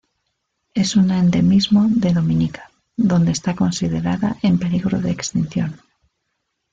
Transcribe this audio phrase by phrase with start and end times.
[0.73, 5.79] Es un endemismo de Dominica, donde está considerada en peligro de extinción.